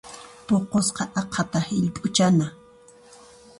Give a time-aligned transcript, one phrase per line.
[0.47, 2.47] Puqusqa aqhata hillp'uchana.